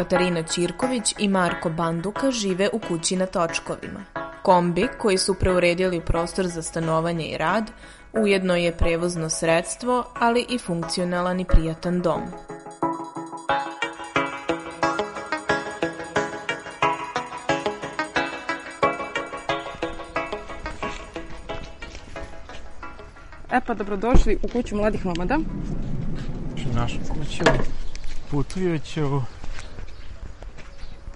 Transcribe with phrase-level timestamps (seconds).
[0.00, 4.04] Katarina Ćirković i Marko Banduka žive u kući na Točkovima.
[4.42, 7.70] Kombi, koji su preuredili prostor za stanovanje i rad,
[8.12, 12.20] ujedno je prevozno sredstvo, ali i funkcionalan i prijatan dom.
[23.50, 25.38] E pa dobrodošli u kuću mladih nomada.
[26.70, 27.44] U našu kuću,
[28.30, 29.20] putujuću.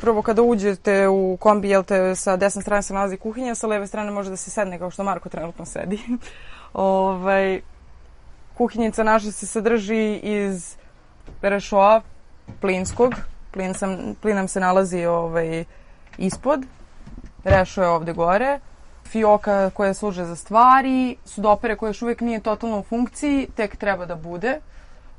[0.05, 3.87] Prvo kada uđete u kombi, jel te sa desne strane se nalazi kuhinja, sa leve
[3.87, 5.99] strane može da se sedne kao što Marko trenutno sedi.
[6.75, 7.61] ovaj,
[8.57, 10.77] kuhinjica naša se sadrži iz
[11.43, 12.03] rešoa
[12.61, 13.15] plinskog.
[13.51, 15.65] Plin, sam, plin nam se nalazi ovaj,
[16.19, 16.67] ispod.
[17.45, 18.61] Rešo je ovde gore.
[19.07, 24.07] Fioka koje služe za stvari, sudopere koje još uvijek nije totalno u funkciji, tek treba
[24.07, 24.61] da bude.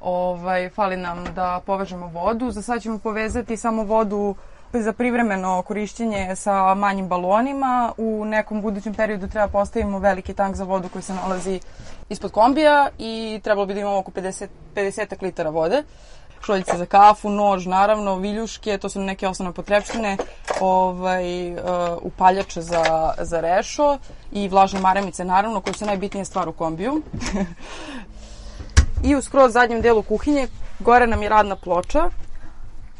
[0.01, 2.51] Ovaj, fali nam da povežemo vodu.
[2.51, 4.35] Za sad ćemo povezati samo vodu
[4.83, 7.93] za privremeno korišćenje sa manjim balonima.
[7.97, 11.59] U nekom budućem periodu treba postavimo veliki tank za vodu koji se nalazi
[12.09, 15.83] ispod kombija i trebalo bi da imamo oko 50, 50 litara vode.
[16.45, 20.17] Šoljice za kafu, nož, naravno, viljuške, to su neke osnovne potrepštine,
[20.59, 21.59] ovaj, uh,
[22.01, 23.97] upaljače za, za rešo
[24.31, 27.01] i vlažne maramice, naravno, koje su najbitnija stvar u kombiju.
[29.07, 30.47] I u skroz zadnjem delu kuhinje
[30.79, 32.09] gore nam je radna ploča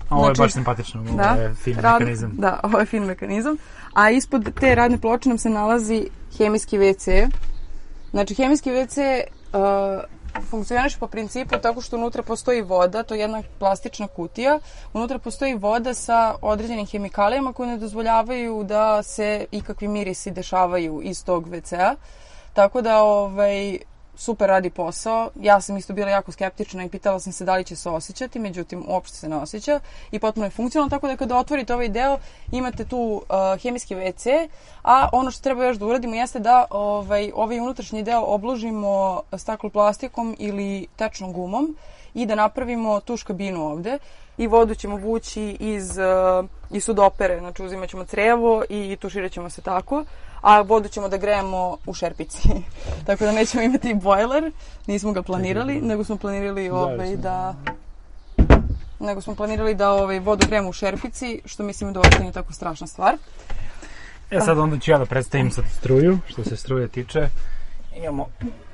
[0.10, 2.32] Ovo je Znači, baš simpatično, ovo Da, je fin rad- mekanizam.
[2.38, 3.58] Da, ovo je fin mekanizam.
[3.94, 6.08] A ispod te radne ploče nam se nalazi
[6.38, 7.30] hemijski WC.
[8.12, 9.22] Znači, hemijski WC
[9.54, 10.04] uh,
[10.44, 14.60] funkcioniše po principu tako što unutra postoji voda, to je jedna plastična kutija.
[14.94, 21.26] Unutra postoji voda sa određenim hemikalijama koje ne dozvoljavaju da se ikakvi mirisi dešavaju iz
[21.26, 21.96] tog WC-a.
[22.54, 23.78] Tako da, ovaj,
[24.16, 25.30] super radi posao.
[25.42, 28.40] Ja sam isto bila jako skeptična i pitala sam se da li će se osjećati,
[28.40, 29.80] međutim uopšte se ne osjeća
[30.12, 32.18] i potpuno je funkcionalno, tako da kada otvorite ovaj deo
[32.52, 34.48] imate tu uh, hemijski WC,
[34.84, 40.36] a ono što treba još da uradimo jeste da ovaj, ovaj unutrašnji deo obložimo stakloplastikom
[40.40, 41.76] ili tečnom gumom
[42.14, 43.98] i da napravimo tuš kabinu ovde
[44.38, 49.50] i vodu ćemo vući iz, uh, iz sudopere, znači uzimat ćemo crevo i tuširat ćemo
[49.50, 50.04] se tako,
[50.46, 52.50] a vodu ćemo da grejemo u šerpici.
[53.06, 54.52] tako da nećemo imati bojler,
[54.88, 57.56] nismo ga planirali, nego smo planirali ovaj, da
[59.00, 62.54] nego smo planirali da ovaj, vodu grejemo u šerpici, što mislim da uopšte nije tako
[62.54, 63.18] strašna stvar.
[64.32, 67.30] E sad onda ću ja da predstavim sad struju, što se struje tiče.
[67.96, 68.26] Imamo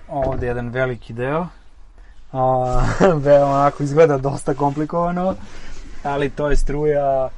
[0.08, 1.48] ovde jedan veliki deo.
[2.32, 2.84] A,
[3.26, 5.36] veoma onako izgleda dosta komplikovano,
[6.04, 7.30] ali to je struja,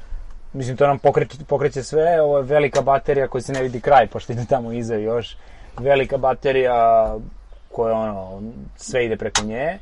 [0.53, 4.07] mislim to nam pokreće, pokreće sve, ovo je velika baterija koja se ne vidi kraj,
[4.07, 5.37] pošto ide tamo iza još.
[5.79, 7.15] Velika baterija
[7.71, 8.41] koja ono,
[8.75, 9.79] sve ide preko nje.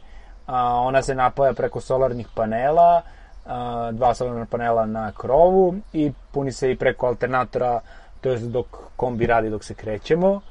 [0.47, 3.01] A, ona se napaja preko solarnih panela,
[3.45, 7.79] a, dva solarna panela na krovu i puni se i preko alternatora,
[8.21, 8.65] to je dok
[8.95, 10.41] kombi radi dok se krećemo.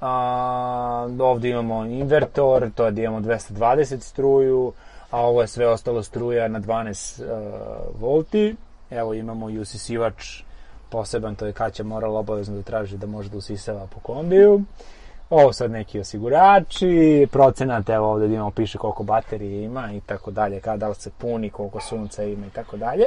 [0.00, 4.72] A, ovde imamo invertor, to je da imamo 220 struju,
[5.10, 8.56] a ovo je sve ostalo struja na 12 uh, volti.
[8.90, 10.42] Evo imamo i usisivač
[10.90, 14.62] poseban, to je Kaća morala obavezno da traži da može da usisava po kombiju.
[15.30, 20.30] Ovo sad neki osigurači, procenat, evo ovde da imamo piše koliko baterije ima i tako
[20.30, 23.04] dalje, kada li se puni, koliko sunca ima i tako dalje.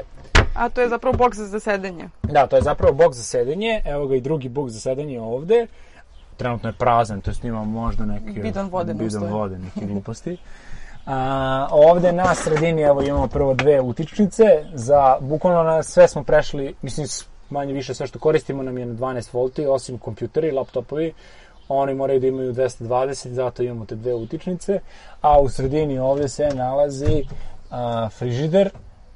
[0.55, 2.09] A to je zapravo boks za sedenje.
[2.23, 5.67] Da, to je zapravo boks za sedenje, evo ga i drugi boks za sedenje ovde.
[6.37, 8.39] Trenutno je prazan, to jest ima možda neki...
[8.39, 10.37] Bidon vode Bidon vode, neke gluposti.
[11.05, 16.75] A, ovde na sredini evo imamo prvo dve utičnice za bukvalno na sve smo prešli
[16.81, 17.07] mislim
[17.49, 21.13] manje više sve što koristimo nam je na 12 volti osim kompjuteri, laptopovi
[21.67, 24.79] oni moraju da imaju 220 zato imamo te dve utičnice
[25.21, 27.25] a u sredini ovde se nalazi
[27.71, 28.69] a, frižider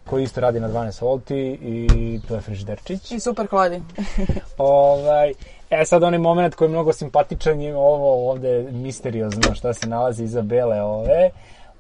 [0.10, 3.12] koji isto radi na 12 volti i to je frižiderčić.
[3.12, 3.82] I super hladi.
[4.58, 5.34] ovaj,
[5.70, 10.24] e sad onaj moment koji je mnogo simpatičan je ovo ovde misteriozno šta se nalazi
[10.24, 11.30] iza bele ove.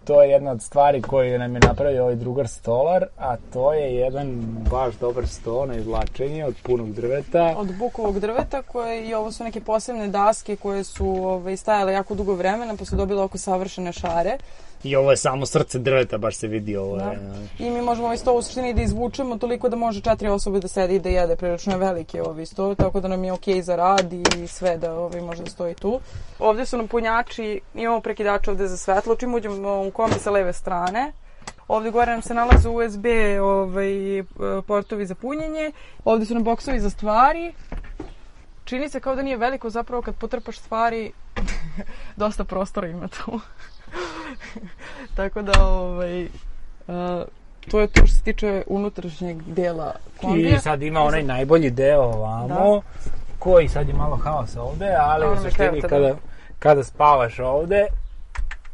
[0.07, 3.95] To je jedna od stvari koju nam je napravio ovaj drugar stolar, a to je
[3.95, 7.53] jedan baš dobar sto na izvlačenje od punog drveta.
[7.57, 12.15] Od bukovog drveta koje i ovo su neke posebne daske koje su ovaj, stajale jako
[12.15, 14.37] dugo vremena pa su dobile oko savršene šare.
[14.83, 16.97] I ovo je samo srce drveta, baš se vidi ovo.
[16.97, 17.11] Da.
[17.11, 17.19] Je,
[17.59, 20.67] I mi možemo ovaj sto u suštini da izvučemo toliko da može četiri osobe da
[20.67, 21.35] sedi i da jede.
[21.35, 24.93] Prilično je veliki ovaj sto, tako da nam je okej za rad i sve da
[24.93, 25.99] ovaj može da stoji tu.
[26.39, 30.53] Ovde su nam punjači, imamo prekidač ovde za svetlo, čim uđemo u kombi sa leve
[30.53, 31.13] strane.
[31.67, 33.05] Ovde gore nam se nalaze USB
[33.41, 34.23] ovaj,
[34.67, 35.71] portovi za punjenje.
[36.05, 37.53] Ovde su nam boksovi za stvari.
[38.65, 41.11] Čini se kao da nije veliko, zapravo kad potrpaš stvari,
[42.15, 43.39] dosta prostora ima tu.
[45.15, 47.23] Tako da, ovaj, uh,
[47.71, 50.55] to je to što se tiče unutrašnjeg dela kombija.
[50.55, 52.81] I sad ima onaj najbolji deo ovamo, da.
[53.39, 56.15] koji sad je malo haosa ovde, ali Ono u suštini kada, da.
[56.59, 57.85] kada spavaš ovde,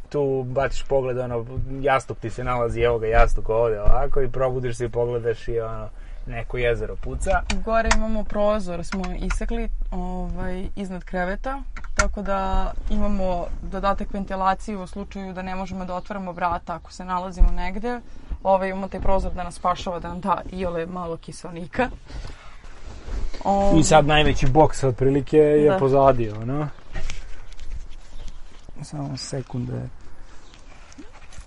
[0.09, 1.45] tu baciš pogled, ono,
[1.81, 5.59] jastuk ti se nalazi, evo ga jastuk ovde ovako i probudiš se i pogledaš i
[5.59, 5.89] ono,
[6.25, 7.41] neko jezero puca.
[7.65, 11.61] Gore imamo prozor, smo isekli ovaj, iznad kreveta,
[11.93, 17.05] tako da imamo dodatak ventilacije u slučaju da ne možemo da otvaramo vrata ako se
[17.05, 17.99] nalazimo negde.
[18.43, 21.89] Ovaj, imamo taj prozor da nas spašava, da nam da iole malo kiselnika.
[23.43, 25.77] O, I sad najveći boks otprilike je Da.
[25.77, 26.67] pozadi, ono.
[28.81, 29.89] Samo sekunde.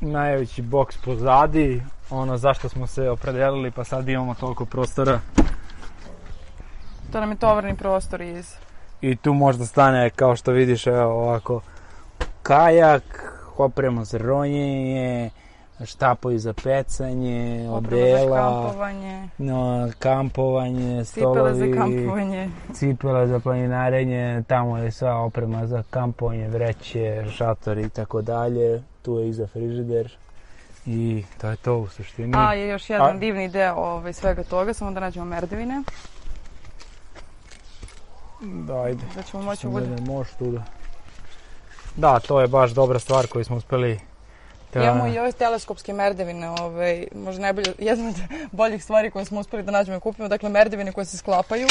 [0.00, 5.20] Najveći boks pozadi, ono zašto smo se opredelili, pa sad imamo toliko prostora.
[7.12, 8.54] To nam je tovarni prostor iz...
[9.00, 11.60] I tu možda stane, kao što vidiš, evo ovako,
[12.42, 15.30] kajak, oprema za ronjenje,
[15.84, 22.50] štapovi za pecanje, odela, kampovanje, no, kampovanje, cipele za stolovi, kampovanje.
[22.74, 28.82] cipele za planinarenje, tamo je sva oprema za kampovanje, vreće, šatori i tako dalje.
[29.02, 30.12] Tu je iza frižider
[30.86, 32.32] i to je to u suštini.
[32.36, 35.82] A, je još jedan A- divni deo ovaj, svega toga, samo da nađemo merdevine.
[38.42, 39.02] Da, ajde.
[39.14, 39.86] Da ćemo moći bude.
[39.86, 40.62] da možeš tu da...
[41.96, 44.00] Da, to je baš dobra stvar koju smo uspeli
[44.76, 44.84] da...
[44.84, 48.14] Imamo i ove teleskopske merdevine, ovaj, možda najbolje, jedna od
[48.52, 51.66] boljih stvari koje smo uspeli da nađemo i kupimo, dakle merdevine koje se sklapaju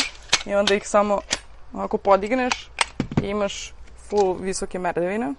[0.46, 1.20] i onda ih samo
[1.74, 2.70] ovako podigneš
[3.24, 3.74] i imaš
[4.10, 5.34] full visoke merdevine.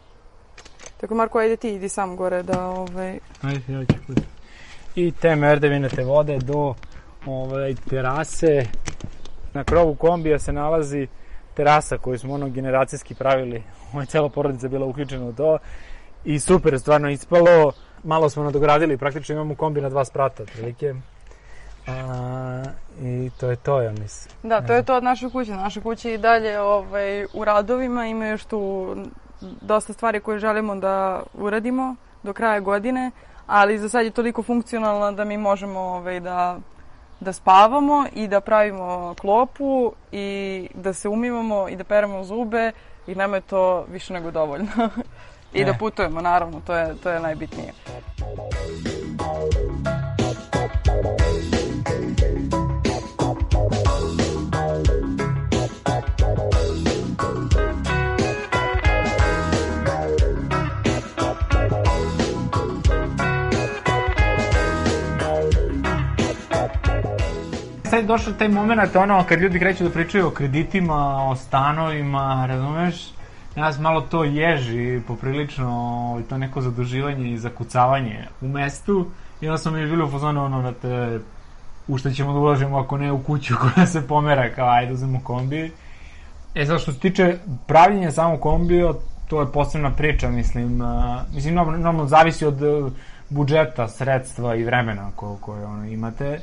[1.01, 4.19] Tako Marko, ajde ti, idi sam gore da, ovaj, Ajde, ja ću put.
[4.95, 6.75] I te merdevine te vode do
[7.27, 8.67] ovaj, terase.
[9.55, 11.07] Na krovu kombija se nalazi
[11.55, 13.63] terasa koju smo ono generacijski pravili.
[13.93, 15.59] Moja cela porodica bila uključena u to.
[16.25, 17.73] I super je stvarno ispalo.
[18.05, 20.95] Malo smo nadogradili, praktično imamo kombi na dva sprata, otprilike.
[21.87, 22.63] A,
[23.03, 24.35] I to je to, ja mislim.
[24.43, 25.53] Da, to je to od naše kuće.
[25.53, 28.95] Naša kuća je i dalje ovaj, u radovima, ima još tu
[29.41, 33.11] dosta stvari koje želimo da uradimo do kraja godine,
[33.47, 36.59] ali za sad je toliko funkcionalna da mi možemo ovaj, da,
[37.21, 42.73] da spavamo i da pravimo klopu i da se umivamo i da peremo zube
[43.07, 44.69] i nama je to više nego dovoljno.
[45.57, 45.79] I da E.
[45.79, 47.73] putujemo, naravno, to je, to je najbitnije.
[67.85, 72.47] Sad je došao taj moment, ono, kad ljudi kreću da pričaju o kreditima, o stanovima,
[72.49, 73.16] razumeš?
[73.57, 79.07] Nas malo to ježi, poprilično, to neko zaduživanje i zakucavanje u mestu.
[79.41, 81.21] I onda smo mi bili u fazonu, ono, da te,
[81.89, 85.21] u šta ćemo da uložimo ako ne u kuću koja se pomera, kao ajde uzmemo
[85.25, 85.73] kombi.
[86.55, 88.93] E sad što se tiče pravljenja samog kombija,
[89.29, 92.91] to je posebna priča, mislim, a, mislim, normalno, normalno zavisi od e,
[93.29, 96.41] budžeta, sredstva i vremena ko, koje ono, imate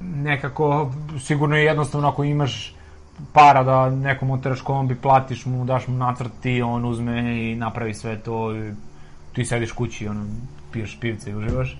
[0.00, 2.74] nekako sigurno je jednostavno ako imaš
[3.32, 7.94] para da nekom oteraš kombi, platiš mu, daš mu nacrt ti, on uzme i napravi
[7.94, 8.72] sve to i
[9.32, 10.26] ti sediš kući, ono,
[10.72, 11.78] piješ pivce i uživaš.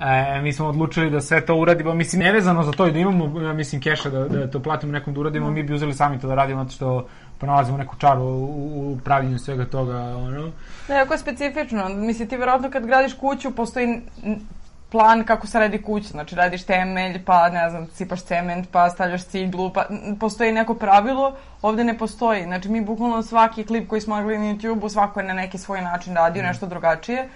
[0.00, 3.40] E, mi smo odlučili da sve to uradimo, mislim, nevezano za to i da imamo,
[3.40, 6.28] ja mislim, keša da, da to platimo nekom da uradimo, mi bi uzeli sami to
[6.28, 7.06] da radimo, zato što
[7.38, 10.50] pronalazimo neku čaru u, u pravljenju svega toga, ono.
[10.88, 11.88] Da, jako je specifično.
[11.88, 14.00] Mislim, ti verovatno kad gradiš kuću, postoji
[14.90, 16.08] plan kako se radi kuća.
[16.08, 19.86] Znači, radiš temelj, pa, ne znam, sipaš cement, pa stavljaš ciglu, pa
[20.20, 21.32] postoji neko pravilo.
[21.62, 22.44] Ovde ne postoji.
[22.44, 25.82] Znači, mi bukvalno svaki klip koji smo gledali na YouTube-u, svako je na neki svoj
[25.82, 27.28] način radio, nešto drugačije.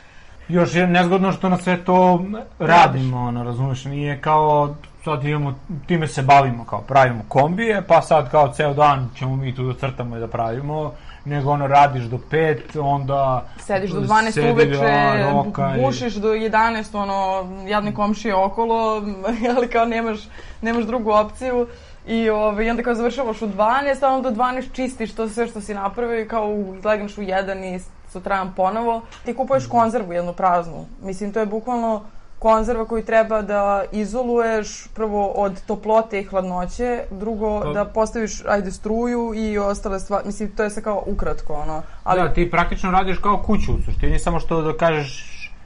[0.48, 2.24] još je nezgodno što na sve to
[2.58, 5.54] radimo, ono, razumeš, nije kao sad imamo,
[5.86, 9.78] time se bavimo, kao pravimo kombije, pa sad kao ceo dan ćemo mi tu da
[9.78, 10.92] crtamo i da pravimo,
[11.24, 15.80] nego ono radiš do 5, onda Sediš do 12 sedi, uveče, rokaj.
[15.80, 19.02] bušiš do 11, ono, jadne komšije okolo,
[19.56, 20.20] ali kao nemaš,
[20.62, 21.66] nemaš drugu opciju.
[22.06, 25.46] I, ovaj, i onda kao završavaš u 12, a onda do 12 čistiš to sve
[25.46, 26.48] što si napravio i kao
[26.84, 27.80] legneš u 1 i
[28.12, 29.02] sutradan ponovo.
[29.24, 30.86] Ti kupuješ konzervu jednu praznu.
[31.02, 32.02] Mislim, to je bukvalno
[32.40, 38.70] konzerva koju treba da izoluješ prvo od toplote i hladnoće, drugo Pa- da postaviš ajde
[38.70, 40.26] struju i ostale stvari.
[40.26, 41.82] Mislim, to je sve kao ukratko, ono.
[42.04, 45.12] Ali Da, ti praktično radiš kao kuću u suštini, samo što da kažeš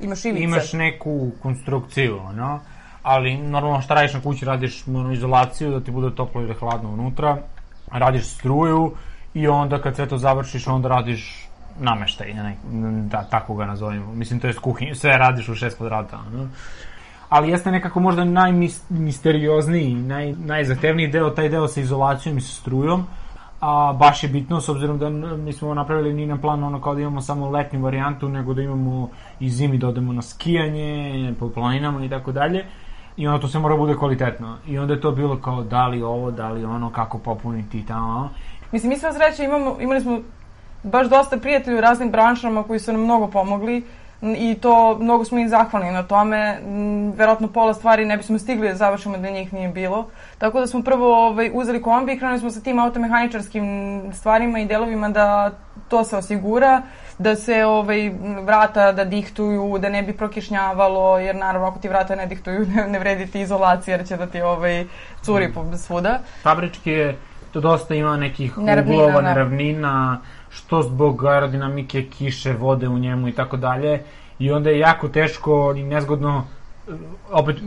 [0.01, 0.45] imaš ivice.
[0.45, 2.61] imaš neku konstrukciju, ono,
[3.03, 6.91] ali normalno šta radiš na kući, radiš ono, izolaciju da ti bude toplo ili hladno
[6.91, 7.37] unutra,
[7.93, 8.93] radiš struju
[9.35, 11.49] i onda kad sve to završiš, onda radiš
[11.81, 12.57] nameštaj, ne,
[13.11, 14.15] da, tako ga nazovemo.
[14.15, 16.49] Mislim, to je kuhinja, sve radiš u šest kvadrata, ono.
[17.29, 23.07] Ali jeste nekako možda najmisteriozniji, naj, najzahtevniji deo, taj deo sa izolacijom i sa strujom,
[23.61, 27.01] a baš je bitno s obzirom da nismo napravili ni na planu ono kao da
[27.01, 29.09] imamo samo letnju varijantu, nego da imamo
[29.41, 32.65] i zimi da odemo na skijanje, po planinama i tako dalje.
[33.17, 34.57] I onda to sve mora bude kvalitetno.
[34.67, 37.87] I onda je to bilo kao da li ovo, da li ono, kako popuniti i
[37.87, 38.31] tamo.
[38.73, 40.21] Mislim, mi sva sreća imamo, imali smo
[40.85, 43.85] baš dosta prijatelja u raznim branšama koji su nam mnogo pomogli
[44.23, 46.59] i to mnogo smo im zahvalni na tome.
[46.67, 50.09] M, Verovatno pola stvari ne bismo stigli da završimo da njih nije bilo.
[50.39, 53.65] Tako da smo prvo ovaj, uzeli kombi i krenuli smo sa tim automehaničarskim
[54.13, 55.51] stvarima i delovima da
[55.89, 56.83] to se osigura,
[57.19, 58.13] da se ovaj,
[58.43, 62.89] vrata da dihtuju, da ne bi prokišnjavalo, jer naravno ako ti vrata ne dihtuju ne,
[62.89, 64.85] ne vredi ti izolacija jer će da ti ovaj,
[65.23, 66.19] curi po svuda.
[66.43, 67.17] Fabrički je
[67.53, 70.21] to dosta ima nekih Neravnina, uglova, da.
[70.55, 74.03] Što zbog aerodinamike, kiše, vode u njemu i tako dalje.
[74.39, 76.45] I onda je jako teško i nezgodno
[76.89, 76.93] e,
[77.31, 77.61] opet e,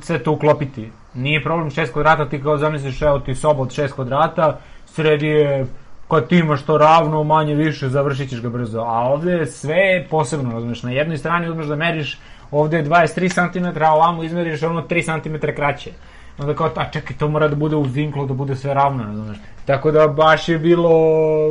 [0.00, 0.90] sve to uklopiti.
[1.14, 5.66] Nije problem 6 kvadrata, ti kao zamisliš evo ti soba od 6 kvadrata, sredi je
[6.08, 8.80] kad ti imaš to ravno, manje više, završit ćeš ga brzo.
[8.80, 12.18] A ovde je sve posebno, razumeš, na jednoj strani uzmeš da meriš,
[12.50, 15.90] ovde je 23 cm, a ovamo izmeriš ono 3 cm kraće.
[16.38, 19.38] Onda kao, a čekaj, to mora da bude u vinklu, da bude sve ravno, razumeš.
[19.64, 20.90] Tako da baš je bilo...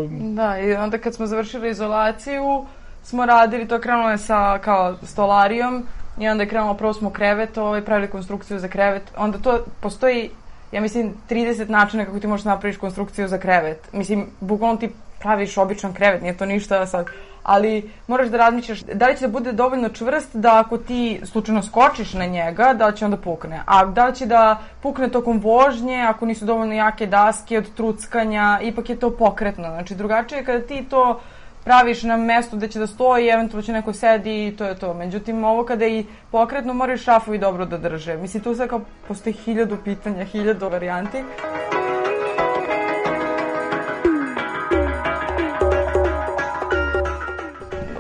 [0.10, 2.66] Da, i onda kad smo završili izolaciju,
[3.04, 5.84] smo radili, to krenulo je sa kao stolarijom
[6.20, 10.30] i onda je krenulo, prvo smo krevet, ovaj, pravili konstrukciju za krevet, onda to postoji,
[10.72, 13.90] ja mislim, 30 načina kako ti možeš napraviš konstrukciju za krevet.
[13.94, 17.06] Mislim, bukvalno ti praviš običan krevet, nije to ništa sad.
[17.44, 21.64] Ali moraš da razmišljaš da li će da bude dovoljno čvrst da ako ti slučajno
[21.64, 23.62] skočiš na njega, da će onda pukne.
[23.66, 28.60] A da li će da pukne tokom vožnje, ako nisu dovoljno jake daske od truckanja,
[28.62, 29.64] ipak je to pokretno.
[29.64, 31.22] Znači, drugačije je kada ti to
[31.64, 34.94] praviš na mestu gde će da stoji, eventualno će neko sedi i to je to.
[34.94, 38.18] Međutim, ovo kada je i pokretno, moraju šrafovi dobro da drže.
[38.18, 41.24] Mislim, tu sad kao postoji hiljadu pitanja, hiljadu varijanti.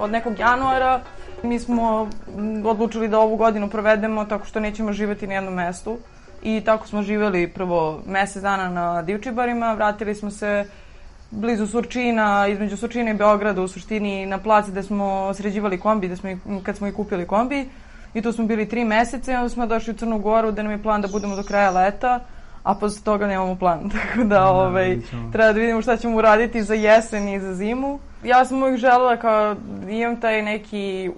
[0.07, 1.01] Od nekog januara
[1.43, 5.97] mi smo mm, odlučili da ovu godinu provedemo tako što nećemo živeti na jednom mestu.
[6.43, 10.65] I tako smo živeli prvo mesec dana na Divčibarima, vratili smo se
[11.31, 16.15] blizu Surčina, između Surčina i Beograda, u suštini na plac gde smo sređivali kombi, gde
[16.15, 17.69] smo, i- kad smo i kupili kombi.
[18.13, 20.71] I tu smo bili tri meseca i onda smo došli u Crnu Goru gde nam
[20.71, 22.19] je plan da budemo do kraja leta,
[22.63, 23.89] a posle toga nemamo plan.
[24.07, 25.31] Tako da, ovaj, vidit ćemo.
[25.31, 27.99] treba da vidimo šta ćemo uraditi za jesen i za zimu.
[28.27, 29.55] Ja sam uvijek želela kao
[29.89, 31.12] imam taj neki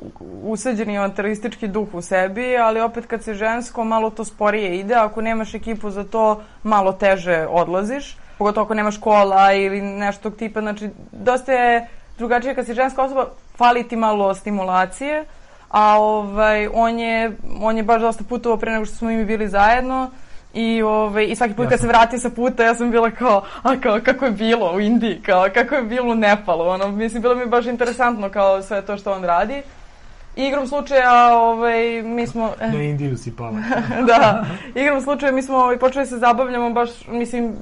[0.43, 5.21] usađeni avantaristički duh u sebi, ali opet kad se žensko malo to sporije ide, ako
[5.21, 10.61] nemaš ekipu za to malo teže odlaziš, pogotovo ako nemaš kola ili nešto tog tipa,
[10.61, 11.87] znači dosta je
[12.17, 13.25] drugačije kad si ženska osoba,
[13.57, 15.25] fali ti malo stimulacije,
[15.69, 19.47] a ovaj, on, je, on je baš dosta putovao pre nego što smo mi bili
[19.47, 20.09] zajedno
[20.53, 23.79] I, ovaj, I svaki put kad se vratio sa puta, ja sam bila kao, a
[23.81, 27.35] kao, kako je bilo u Indiji, kao, kako je bilo u Nepalu, ono, mislim, bilo
[27.35, 29.61] mi je baš interesantno kao sve to što on radi.
[30.35, 32.53] I igrom slučaja, ovaj, mi smo...
[32.61, 33.57] eh, Na Indiju si pala.
[34.07, 37.53] da, igrom slučaja mi smo ovaj, počeli se zabavljamo baš, mislim,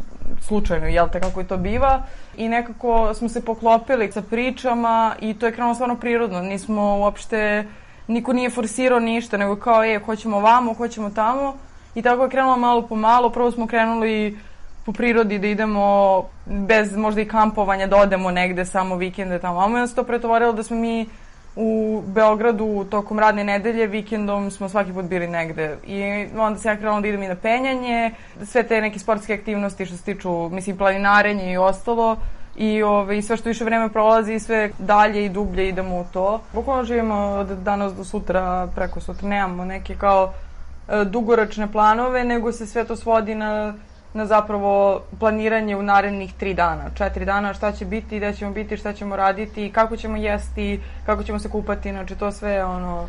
[0.41, 2.01] slučajno, jel te, kako i to biva.
[2.37, 6.41] I nekako smo se poklopili sa pričama i to je krenulo stvarno prirodno.
[6.41, 7.67] Nismo uopšte,
[8.07, 11.57] niko nije forsirao ništa, nego kao, je, hoćemo vamo, hoćemo tamo.
[11.97, 13.29] I tako je krenulo malo po malo.
[13.29, 14.37] Prvo smo krenuli
[14.85, 19.59] po prirodi da idemo bez možda i kampovanja, da odemo negde samo vikende tamo.
[19.59, 21.05] A onda se to pretovarilo da smo mi
[21.55, 25.77] u Beogradu tokom radne nedelje, vikendom smo svaki put bili negde.
[25.87, 28.11] I onda se ja krenula da idem i na penjanje,
[28.45, 32.17] sve te neke sportske aktivnosti što se tiču, mislim, planinarenje i ostalo.
[32.57, 36.41] i ove, i sve što više vreme prolazi, sve dalje i dublje idemo u to.
[36.53, 40.33] Bukvalno živimo od danas do sutra, preko sutra, nemamo neke kao
[41.05, 43.73] dugoročne planove, nego se sve to svodi na
[44.17, 48.77] na zapravo planiranje u narednih tri dana, četiri dana, šta će biti, gde ćemo biti,
[48.77, 53.07] šta ćemo raditi, kako ćemo jesti, kako ćemo se kupati, znači to sve ono...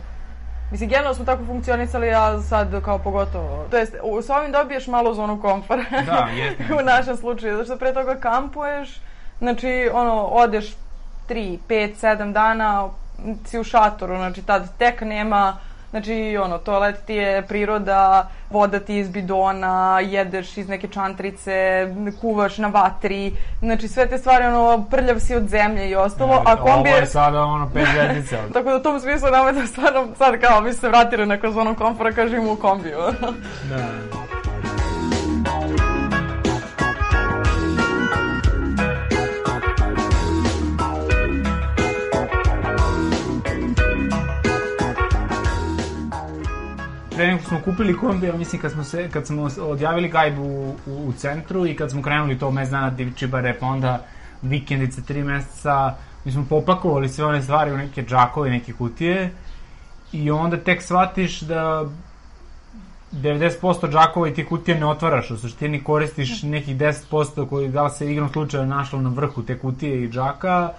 [0.71, 3.67] Mislim, generalno smo tako funkcionisali, a sad kao pogotovo.
[3.71, 5.85] To jest, u, s ovim dobiješ malo zonu komfora.
[6.07, 6.29] Da,
[6.81, 9.01] u našem slučaju, zato što pre toga kampuješ,
[9.39, 10.75] znači, ono, odeš
[11.29, 12.89] 3, 5, 7 dana,
[13.45, 15.57] si u šatoru, znači tad tek nema
[15.91, 21.87] Znači, ono, toalet ti je priroda, voda ti iz bidona, jedeš iz neke čantrice,
[22.21, 26.57] kuvaš na vatri, znači sve te stvari, ono, prljav si od zemlje i ostalo, a
[26.57, 28.37] kombi Ovo je sada ono pet zvezdica.
[28.55, 31.37] Tako da u tom smislu nama je da stvarno sad kao mi se vratili na
[31.37, 32.99] kroz onom komfora kao živimo u kombiju.
[33.69, 33.79] da.
[47.19, 50.77] pre nego smo kupili kombi, ja mislim kad smo se kad smo odjavili gajbu u,
[50.87, 54.05] u, u centru i kad smo krenuli to mesec dana divčibare, pa onda
[54.43, 55.95] vikendice tri meseca,
[56.25, 59.31] mi smo popakovali sve one stvari u neke džakove, neke kutije
[60.13, 61.85] i onda tek shvatiš da
[63.13, 67.91] 90% džakova i ti kutije ne otvaraš, u suštini koristiš nekih 10% koji da li
[67.91, 70.73] se igrom slučaja našlo na vrhu te kutije i džaka,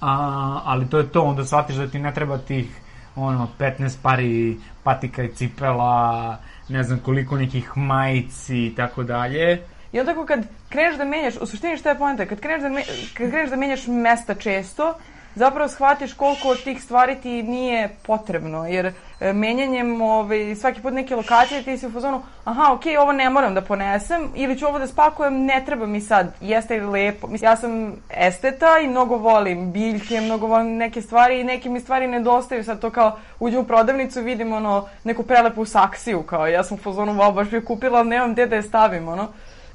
[0.00, 2.81] a, ali to je to, onda shvatiš da ti ne treba tih
[3.16, 6.38] ono, 15 pari patika i cipela,
[6.68, 9.62] ne znam koliko nekih majici i tako dalje.
[9.92, 12.68] I onda tako kad kreneš da menjaš, u suštini šta je poenta, kad kreneš da,
[12.68, 12.82] me,
[13.14, 14.94] kad kreneš da menjaš mesta često,
[15.34, 20.92] zapravo shvatiš koliko od tih stvari ti nije potrebno, jer e, menjanjem ovaj, svaki put
[20.92, 24.66] neke lokacije ti si u fazonu, aha, ok, ovo ne moram da ponesem, ili ću
[24.66, 27.26] ovo da spakujem, ne treba mi sad, jeste li lepo.
[27.26, 31.80] Mislim, ja sam esteta i mnogo volim biljke, mnogo volim neke stvari i neke mi
[31.80, 36.64] stvari nedostaju, sad to kao uđem u prodavnicu, vidim ono, neku prelepu saksiju, kao ja
[36.64, 39.28] sam u fazonu, wow, baš bi kupila, ali nemam gde da je stavim, ono.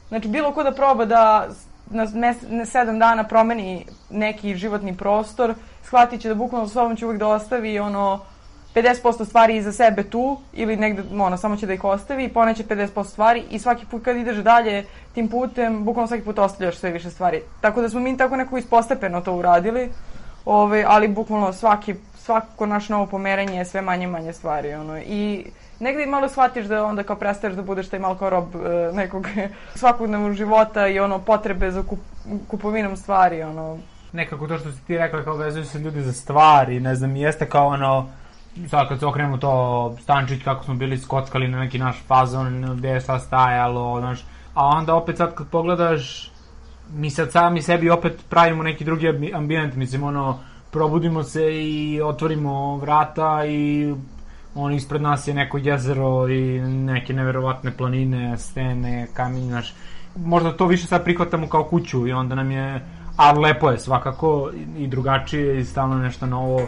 [0.08, 1.48] Znači, bilo ko da proba da
[1.90, 7.06] na, mes, na sedam dana promeni neki životni prostor, shvatit će da bukvalno sobom će
[7.06, 8.20] uvijek da ostavi ono
[8.76, 12.64] 50% stvari iza sebe tu ili negde, ono, samo će da ih ostavi i poneće
[12.64, 16.92] 50% stvari i svaki put kad ideš dalje tim putem, bukvalno svaki put ostavljaš sve
[16.92, 17.42] više stvari.
[17.62, 19.90] Tako da smo mi tako nekako ispostepeno to uradili,
[20.46, 24.74] ove, ali bukvalno svaki, svako naš novo pomeranje je sve manje manje stvari.
[24.74, 25.46] Ono, I
[25.80, 29.28] negde malo shvatiš da onda kao prestaješ da budeš taj malo kao rob e, nekog
[29.80, 32.00] svakodnevnog života i ono potrebe za kup,
[32.48, 33.78] kupovinom stvari, ono.
[34.12, 37.50] Nekako to što si ti rekla kao vezuju se ljudi za stvari, ne znam, jeste
[37.50, 38.10] kao ono,
[38.70, 42.90] sad kad se okrenemo to Stančić kako smo bili skockali na neki naš fazon gde
[42.90, 46.32] je šta stajalo, znaš, a onda opet sad kad pogledaš
[46.94, 50.40] mi sad sami sebi opet pravimo neki drugi ambijent, mislim ono,
[50.72, 53.94] probudimo se i otvorimo vrata i
[54.56, 59.74] on ispred nas je neko jezero i neke neverovatne planine, stene, kamenje, znaš,
[60.16, 62.86] možda to više sad prihvatamo kao kuću i onda nam je,
[63.18, 66.68] a lepo je svakako i drugačije i stalno nešto novo.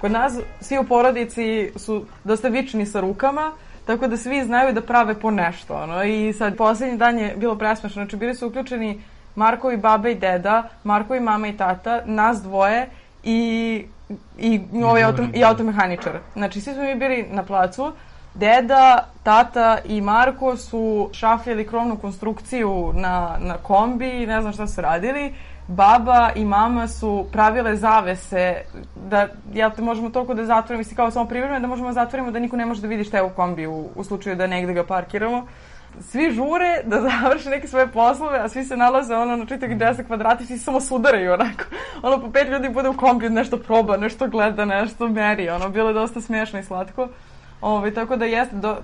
[0.00, 3.52] Kod nas svi u porodici su dosta vični sa rukama,
[3.86, 5.74] tako da svi znaju da prave po nešto.
[5.74, 6.04] Ono.
[6.04, 8.02] I sad, poslednji dan je bilo presmešno.
[8.02, 9.00] Znači, bili su uključeni
[9.34, 12.88] Markovi baba i deda, Markovi mama i tata, nas dvoje
[13.22, 13.84] i,
[14.38, 16.18] i, ovaj auto, i automehaničar.
[16.34, 17.92] Znači, svi smo mi bili na placu.
[18.34, 24.80] Deda, tata i Marko su šafljali krovnu konstrukciju na, na kombi, ne znam šta su
[24.80, 25.34] radili
[25.70, 28.54] baba i mama su pravile zavese
[29.08, 32.30] da, jel te možemo toliko da zatvorimo, mislim kao samo privremeno, da možemo da zatvorimo
[32.30, 34.72] da niko ne može da vidi šta je u kombi u, u slučaju da negde
[34.72, 35.46] ga parkiramo.
[36.00, 40.06] Svi žure da završe neke svoje poslove, a svi se nalaze ono na čitavih 10
[40.06, 41.64] kvadrata i svi samo sudaraju onako.
[42.02, 45.88] Ono po pet ljudi bude u kombi, nešto proba, nešto gleda, nešto meri, ono, bilo
[45.88, 47.08] je dosta smiješno i slatko.
[47.60, 48.76] Ove, tako da jeste, do,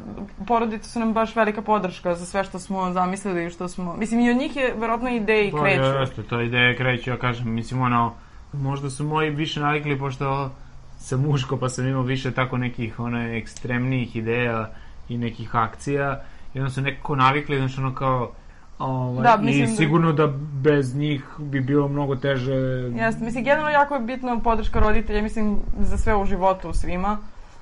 [0.46, 3.96] porodice su nam baš velika podrška za sve što smo zamislili i što smo...
[3.96, 5.82] Mislim, i od njih je verovatno ideje Pa, kreću.
[5.82, 8.14] Jeste, to ideje kreću, ja kažem, mislim, ono,
[8.52, 10.50] možda su moji više navikli, pošto
[10.98, 14.70] sam muško, pa sam imao više tako nekih, ono, ekstremnijih ideja
[15.08, 16.22] i nekih akcija,
[16.54, 18.32] i onda su nekako navikli, znači, ono, kao,
[18.78, 20.26] Ovaj, Da, mislim I da- sigurno da
[20.62, 22.52] bez njih bi bilo mnogo teže.
[22.52, 27.18] Jeste, mislim, generalno jako je bitno podrška roditelja, mislim, za sve u životu svima.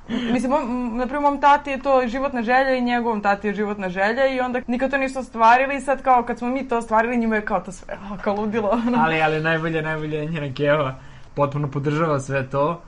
[0.08, 0.52] Mislim,
[0.96, 4.40] na primjer, mom tati je to životna želja i njegovom tati je životna želja i
[4.40, 7.44] onda nikad to nisu ostvarili i sad kao kad smo mi to ostvarili njima je
[7.44, 8.68] kao to sve, oh, kao ludilo.
[8.86, 8.98] ono.
[9.00, 10.94] ali, ali najbolje, najbolje je njena keva.
[11.34, 12.82] Potpuno podržava sve to,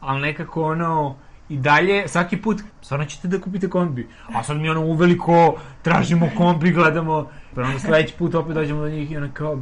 [0.00, 1.16] ali nekako ono,
[1.48, 4.08] i dalje, svaki put, stvarno ćete da kupite kombi.
[4.34, 8.88] A sad mi ono uveliko tražimo kombi, gledamo, pa onda sledeći put opet dođemo do
[8.88, 9.58] njih i ona kao,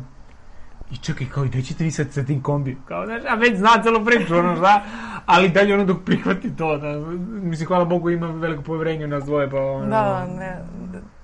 [0.91, 2.77] i čekaj, kao, gde ćete vi sad sa tim kombi?
[2.89, 4.83] Kao, znaš, a već zna celu priču, ono, šta?
[5.27, 6.99] Ali dalje ono dok prihvati to, da,
[7.43, 9.87] mislim, hvala Bogu ima veliko poverenje u nas dvoje, pa ono...
[9.87, 10.59] Da, ne.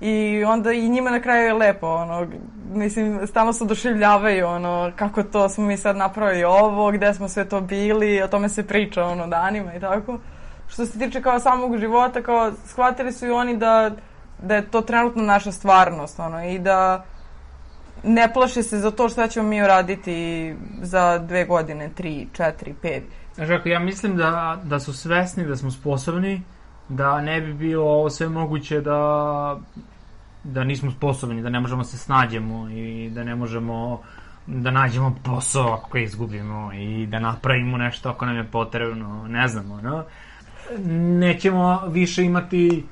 [0.00, 2.26] I onda i njima na kraju je lepo, ono,
[2.72, 7.48] mislim, stalno se oduševljavaju, ono, kako to smo mi sad napravili ovo, gde smo sve
[7.48, 10.18] to bili, o tome se priča, ono, danima i tako.
[10.68, 13.90] Što se tiče kao samog života, kao, shvatili su i oni da,
[14.42, 17.04] da je to trenutno naša stvarnost, ono, i da
[18.04, 23.02] ne plaše se za to šta ćemo mi uraditi za dve godine, tri, četiri, pet.
[23.34, 26.42] Znaš kako, ja mislim da, da su svesni da smo sposobni,
[26.88, 29.60] da ne bi bilo ovo sve moguće da
[30.44, 34.00] da nismo sposobni, da ne možemo se snađemo i da ne možemo
[34.46, 39.48] da nađemo posao ako ga izgubimo i da napravimo nešto ako nam je potrebno, ne
[39.48, 40.04] znamo, no?
[41.18, 42.86] Nećemo više imati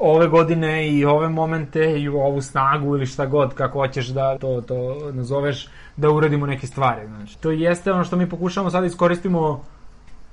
[0.00, 4.60] ove godine i ove momente i ovu snagu ili šta god kako hoćeš da to,
[4.60, 7.38] to nazoveš da uradimo neke stvari znači.
[7.38, 9.64] to jeste ono što mi pokušamo sad da iskoristimo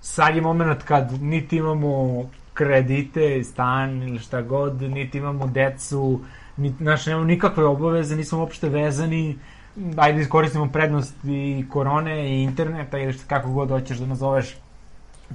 [0.02, 6.22] sad je moment kad niti imamo kredite, stan ili šta god, niti imamo decu,
[6.58, 9.38] niti, znači nemamo nikakve obaveze, nismo uopšte vezani,
[9.98, 14.58] ajde da iskoristimo prednost i korone i interneta ili šta, kako god hoćeš da nazoveš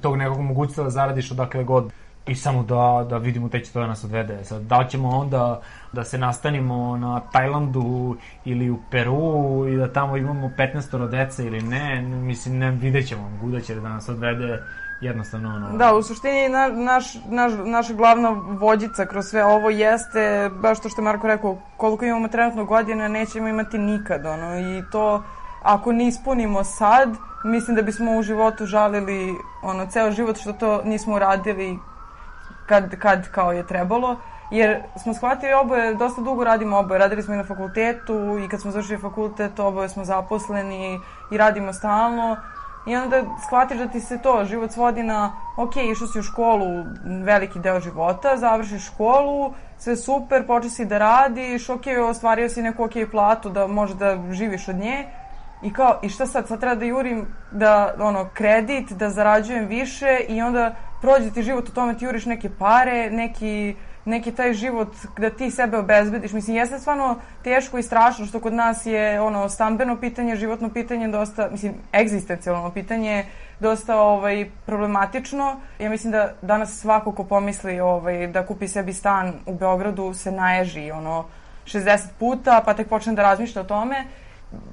[0.01, 1.91] tog nekog mogućstva da zaradiš odakle god
[2.27, 4.43] i samo da, da vidimo te će to da nas odvede.
[4.43, 5.61] Sad, da li ćemo onda
[5.93, 11.61] da se nastanimo na Tajlandu ili u Peru i da tamo imamo 15 dece ili
[11.61, 14.63] ne, mislim, ne, vidjet ćemo, kuda će da nas odvede
[15.01, 15.77] jednostavno ono...
[15.77, 20.89] Da, u suštini na, naš, naš, naša glavna vođica kroz sve ovo jeste, baš to
[20.89, 25.23] što je Marko rekao, koliko imamo trenutno godina, nećemo imati nikad, ono, i to,
[25.61, 27.09] ako ne ispunimo sad,
[27.43, 31.79] mislim da bismo u životu žalili, ono, ceo život što to nismo uradili
[32.65, 34.19] kad, kad kao je trebalo,
[34.51, 38.61] jer smo shvatili oboje, dosta dugo radimo oboje, radili smo i na fakultetu i kad
[38.61, 40.99] smo završili fakultet oboje smo zaposleni
[41.31, 42.37] i radimo stalno.
[42.87, 46.85] I onda shvatiš da ti se to, život svodi na, ok, išao si u školu
[47.23, 52.83] veliki deo života, završiš školu, sve super, počeš si da radiš, ok, ostvario si neku
[52.83, 55.05] ok platu da može da živiš od nje,
[55.65, 60.19] I kao, i šta sad, sad treba da jurim da, ono, kredit, da zarađujem više
[60.27, 60.75] i onda
[61.05, 65.51] prođe ti život u tome, ti juriš neke pare, neki, neki taj život da ti
[65.51, 66.31] sebe obezbediš.
[66.33, 71.07] Mislim, jeste stvarno teško i strašno što kod nas je ono stambeno pitanje, životno pitanje
[71.07, 73.25] dosta, mislim, egzistencijalno pitanje
[73.59, 75.59] dosta ovaj, problematično.
[75.79, 80.31] Ja mislim da danas svako ko pomisli ovaj, da kupi sebi stan u Beogradu se
[80.31, 81.25] naježi ono
[81.65, 84.05] 60 puta, pa tek počne da razmišlja o tome.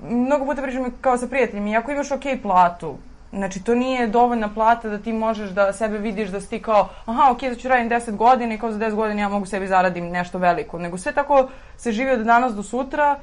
[0.09, 2.97] Mnogo puta pričam kao sa prijateljima, i ako imaš ok platu,
[3.33, 6.89] Znači, to nije dovoljna plata da ti možeš da sebe vidiš da si ti kao,
[7.07, 9.67] aha, ok, da ću radim 10 godina i kao za 10 godina ja mogu sebi
[9.67, 10.79] zaradim nešto veliko.
[10.79, 13.19] Nego sve tako se živi od danas do sutra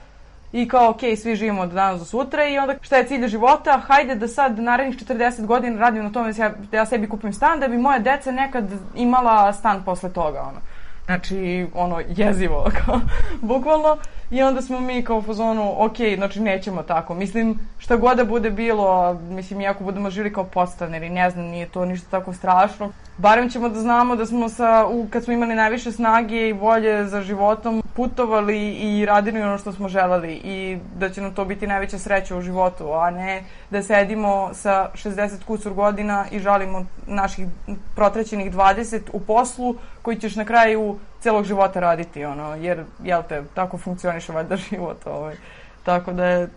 [0.52, 3.82] i kao, ok, svi živimo od danas do sutra i onda šta je cilj života?
[3.88, 7.34] Hajde da sad narednih 40 godina radim na tome da ja, da ja sebi kupim
[7.34, 10.60] stan, da bi moja deca nekad imala stan posle toga, ono.
[11.06, 13.00] Znači, ono, jezivo, kao,
[13.42, 13.98] bukvalno.
[14.32, 17.14] I onda smo mi kao u fazonu, ok, znači nećemo tako.
[17.14, 21.70] Mislim, šta god da bude bilo, mislim, iako budemo žili kao podstaneri, ne znam, nije
[21.70, 22.92] to ništa tako strašno.
[23.18, 27.06] Barem ćemo da znamo da smo sa, u, kad smo imali najviše snage i volje
[27.06, 31.68] za životom, putovali i radili ono što smo želeli i da će nam to biti
[31.68, 37.48] najveća sreća u životu, a ne da sedimo sa 60 kusur godina i žalimo naših
[37.96, 43.44] protrećenih 20 u poslu koji ćeš na kraju celog života raditi, ono, jer, jel te,
[43.54, 45.36] tako funkcioniše valjda život, ovaj.
[45.84, 46.50] Tako da je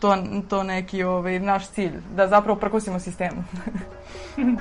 [0.00, 0.16] to,
[0.48, 3.44] to neki ovaj, naš cilj, da zapravo prkosimo sistemu.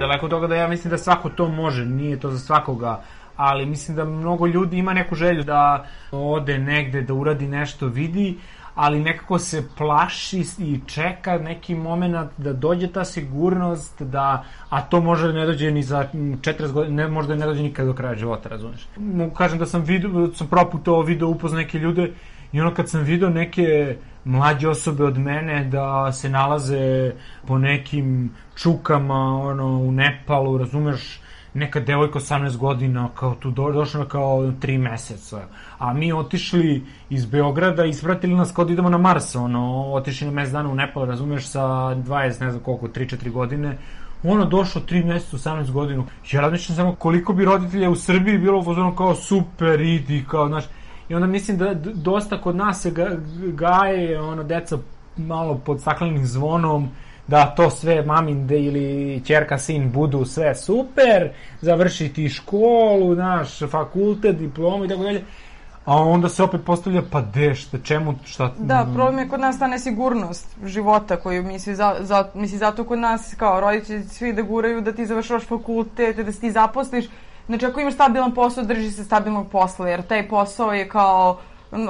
[0.00, 3.02] Daleko toga da ja mislim da svako to može, nije to za svakoga,
[3.36, 8.38] ali mislim da mnogo ljudi ima neku želju da ode negde, da uradi nešto, vidi,
[8.76, 15.00] ali nekako se plaši i čeka neki moment da dođe ta sigurnost, da, a to
[15.00, 18.14] može da ne dođe ni za 40 godina, ne, možda ne dođe nikad do kraja
[18.14, 18.88] života, razumeš.
[18.96, 22.12] Mogu kažem da sam vidio, da sam proputovao video upozna neke ljude
[22.52, 27.12] i ono kad sam video neke mlađe osobe od mene da se nalaze
[27.46, 31.20] po nekim čukama ono, u Nepalu, razumeš,
[31.56, 35.40] neka devojka 18 godina, kao tu do, došla kao 3 meseca.
[35.78, 40.26] A mi otišli iz Beograda i ispratili nas kao da idemo na Mars, ono, otišli
[40.26, 43.78] na mesec dana u Nepal, razumeš, sa 20, ne znam koliko, 3-4 godine,
[44.22, 46.06] ono došlo 3 meseca, 18 godinu.
[46.32, 50.64] Ja razmišljam samo koliko bi roditelja u Srbiji bilo ono kao super, idi, kao, znaš,
[51.08, 53.16] I onda mislim da dosta kod nas se ga,
[53.52, 54.78] gaje, ono, deca
[55.16, 56.88] malo pod staklenim zvonom,
[57.26, 64.36] da to sve mamin de ili ćerka sin budu sve super, završiti školu, naš fakultet,
[64.36, 65.24] diplomu i tako dalje.
[65.84, 68.52] A onda se opet postavlja, pa de, šta, čemu, šta...
[68.58, 72.84] Da, problem je kod nas ta nesigurnost života koju mi svi, za, za, misli, zato
[72.84, 77.04] kod nas kao roditelji svi da guraju da ti završavaš fakultet, da se ti zaposliš.
[77.46, 81.38] Znači, ako imaš stabilan posao, drži se stabilnog posla, jer taj posao je kao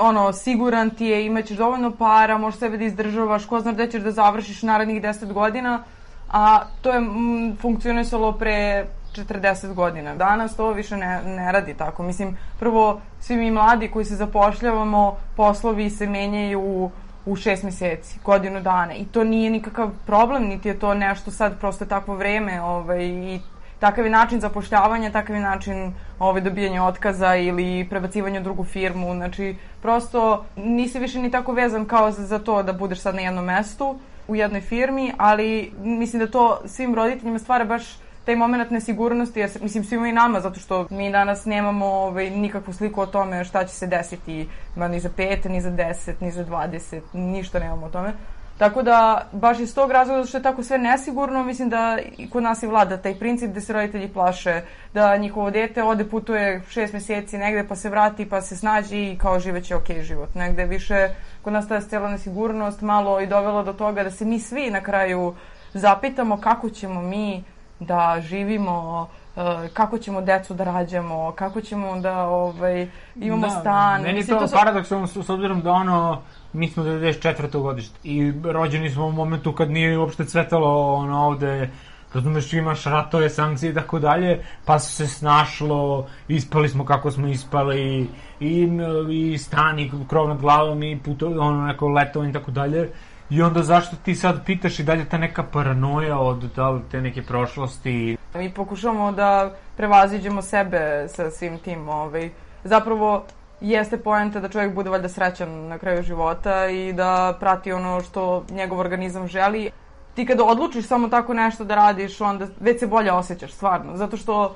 [0.01, 4.03] ono, siguran ti je, imaćeš dovoljno para, možeš sebe da izdržavaš, ko zna gde ćeš
[4.03, 5.83] da završiš narednih 10 godina,
[6.31, 10.14] a to je mm, funkcionisalo pre 40 godina.
[10.14, 12.03] Danas to više ne, ne radi tako.
[12.03, 16.90] Mislim, prvo, svi mi mladi koji se zapošljavamo, poslovi se menjaju
[17.27, 21.59] u šest meseci, godinu dana i to nije nikakav problem, niti je to nešto sad
[21.61, 23.40] prosto takvo vreme ovaj, i
[23.78, 29.14] takav je način zapošljavanja, takav je način ovaj, dobijanja otkaza ili prebacivanja u drugu firmu.
[29.14, 33.20] Znači, prosto nisi više ni tako vezan kao za, za to da budeš sad na
[33.20, 38.70] jednom mestu u jednoj firmi, ali mislim da to svim roditeljima stvara baš taj moment
[38.70, 43.06] nesigurnosti, jer, mislim svima i nama, zato što mi danas nemamo ovaj, nikakvu sliku o
[43.06, 47.04] tome šta će se desiti ma, ni za pet, ni za deset, ni za dvadeset,
[47.12, 48.12] ništa nemamo o tome.
[48.59, 52.42] Tako da, baš iz tog razloga, što je tako sve nesigurno, mislim da i kod
[52.42, 54.61] nas i vlada taj princip da se roditelji plaše
[54.95, 59.19] da njihovo dete ode putuje šest meseci negde pa se vrati pa se snađi i
[59.19, 60.35] kao živeće ok život.
[60.35, 61.09] Negde više
[61.42, 64.81] kod nas ta cela nesigurnost malo i dovela do toga da se mi svi na
[64.81, 65.35] kraju
[65.75, 67.45] zapitamo kako ćemo mi
[67.81, 69.42] da živimo, uh,
[69.73, 74.03] kako ćemo decu da rađamo, kako ćemo da ovaj, imamo da, stan.
[74.03, 76.23] Meni je Mislim, to, su- paradoksalno s s obzirom da ono,
[76.57, 77.62] mi smo 94.
[77.62, 81.71] godište i rođeni smo u momentu kad nije uopšte cvetalo ono ovde
[82.14, 87.29] razumeš, imaš ratove, sankcije i tako dalje, pa su se snašlo, ispali smo kako smo
[87.29, 88.09] ispali,
[88.40, 88.69] i,
[89.11, 92.88] i stan, i krov nad glavom, i puto, ono, neko letovanje i tako dalje.
[93.31, 97.23] I onda zašto ti sad pitaš i dalje ta neka paranoja od da te neke
[97.23, 98.16] prošlosti?
[98.35, 101.88] Mi pokušavamo da prevaziđemo sebe sa svim tim.
[101.88, 102.31] Ovaj.
[102.64, 103.25] Zapravo,
[103.61, 108.45] jeste poenta da čovjek bude valjda srećan na kraju života i da prati ono što
[108.51, 109.71] njegov organizam želi.
[110.14, 113.97] Ti kada odlučiš samo tako nešto da radiš, onda već se bolje osjećaš, stvarno.
[113.97, 114.55] Zato što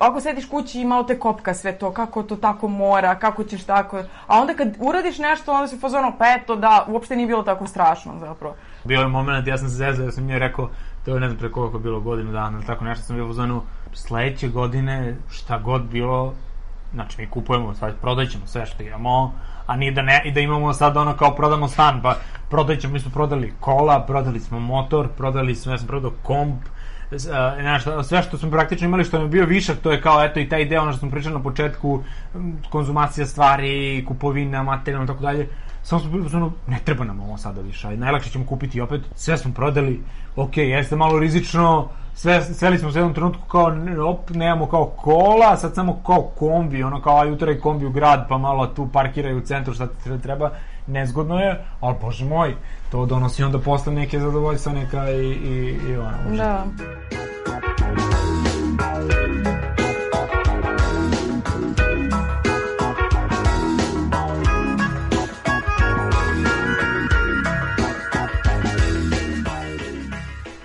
[0.00, 3.64] ako sediš kući i malo te kopka sve to, kako to tako mora, kako ćeš
[3.64, 3.98] tako...
[4.26, 7.66] A onda kad uradiš nešto, onda si fazono, pa eto da, uopšte nije bilo tako
[7.66, 8.54] strašno zapravo.
[8.84, 10.68] Bio je moment, ja sam se zezao, ja sam mi rekao,
[11.04, 14.48] to je ne znam pre koliko bilo godinu dana, tako nešto sam bio zonu, sledeće
[14.48, 16.34] godine, šta god bilo,
[16.94, 19.34] znači mi kupujemo, sad prodaj ćemo sve što imamo,
[19.66, 22.16] a nije da, ne, i da imamo sad ono kao prodamo stan, pa
[22.50, 26.62] prodaj ćemo, mi smo prodali kola, prodali smo motor, prodali smo, ja sam prodao komp,
[27.10, 30.40] znaš, sve što smo praktično imali što nam je bio višak, to je kao eto
[30.40, 32.02] i taj deo ono što smo pričali na početku,
[32.70, 35.48] konzumacija stvari, kupovina, materijalno i tako dalje.
[35.82, 39.00] Samo smo bili zonu, ne treba nam ovo sada više, ajde, najlakše ćemo kupiti opet,
[39.14, 40.02] sve smo prodali,
[40.36, 43.76] ok, jeste malo rizično, sve, sveli smo se u jednom trenutku kao,
[44.10, 48.28] op, nemamo kao kola, sad samo kao kombi, ono kao aj uteraj kombi u grad,
[48.28, 50.50] pa malo tu parkiraju u centru šta ti treba,
[50.86, 52.54] nezgodno je, ali bože moj,
[52.90, 56.46] to donosi onda posle neke zadovoljstva, neka i, i, i ono, užitak.
[56.46, 57.27] Da.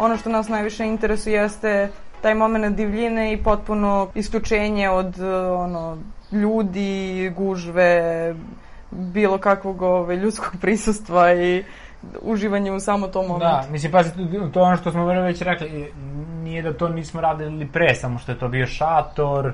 [0.04, 1.90] Ono što nas najviše interesuje jeste
[2.22, 5.98] taj moment divljine i potpuno isključenje od uh, ono,
[6.32, 8.36] ljudi, gužve,
[8.92, 11.64] bilo kakvog ove, ljudskog prisustva i
[12.22, 13.46] uživanje u samo tom momentu.
[13.46, 14.12] Da, mislim, pazi,
[14.54, 15.92] to je ono što smo već rekli,
[16.44, 19.54] nije da to nismo radili pre, samo što je to bio šator,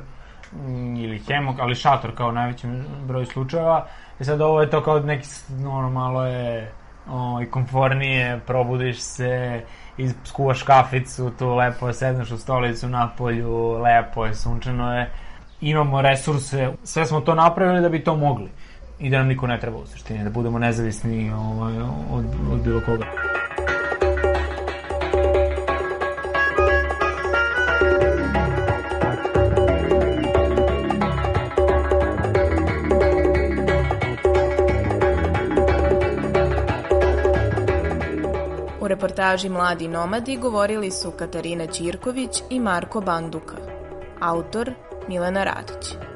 [0.53, 2.67] mm, ili hemok, ali šator kao najveći
[3.07, 3.87] broj slučajeva.
[4.19, 5.27] I sad ovo je to kao neki,
[5.67, 6.71] ono, malo je
[7.11, 9.61] o, i komfornije, probudiš se,
[9.99, 15.09] i skuvaš kaficu, tu lepo sedneš u stolicu na polju, lepo je, sunčano je.
[15.61, 18.49] Imamo resurse, sve smo to napravili da bi to mogli.
[18.99, 21.73] I da nam niko ne treba u suštini, da budemo nezavisni ovaj,
[22.11, 23.05] od, od bilo koga.
[39.09, 43.55] Reportaži Mladi nomadi govorili su Katarina Ćirković i Marko Banduka.
[44.19, 44.71] Autor
[45.07, 46.08] Milena Radić.